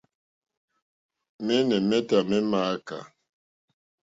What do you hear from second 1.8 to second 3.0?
métâ mé !mááká.